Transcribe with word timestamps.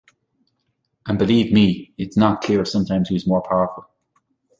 And 1.05 1.19
believe 1.19 1.53
me, 1.53 1.93
it's 1.95 2.17
not 2.17 2.41
clear 2.41 2.65
sometimes 2.65 3.09
who's 3.09 3.27
more 3.27 3.43
powerful. 3.43 3.85